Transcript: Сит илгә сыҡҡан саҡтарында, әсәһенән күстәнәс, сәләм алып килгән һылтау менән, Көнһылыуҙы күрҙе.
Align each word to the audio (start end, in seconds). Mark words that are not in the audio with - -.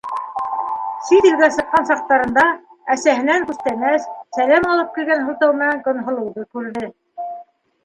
Сит 1.09 1.27
илгә 1.31 1.49
сыҡҡан 1.57 1.85
саҡтарында, 1.89 2.45
әсәһенән 2.95 3.45
күстәнәс, 3.51 4.09
сәләм 4.39 4.67
алып 4.73 4.91
килгән 4.99 5.25
һылтау 5.29 5.57
менән, 5.63 5.85
Көнһылыуҙы 5.91 6.51
күрҙе. 6.59 6.91